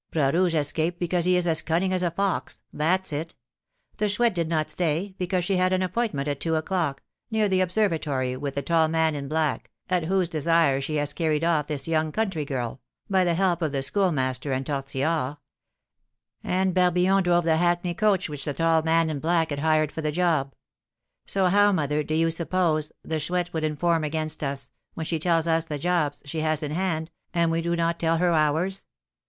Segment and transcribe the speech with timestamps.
[0.09, 3.35] Bras Rouge escaped because he is as cunning as a fox that's it;
[3.99, 7.61] the Chouette did not stay, because she had an appointment at two o'clock, near the
[7.61, 11.87] Observatory, with the tall man in black, at whose desire she has carried off this
[11.87, 15.37] young country girl, by the help of the Schoolmaster and Tortillard;
[16.43, 20.01] and Barbillon drove the hackney coach which the tall man in black had hired for
[20.01, 20.55] the job.
[21.27, 25.45] So how, mother, do you suppose the Chouette would inform against us, when she tells
[25.45, 28.83] us the 'jobs' she has in hand, and we do not tell her ours?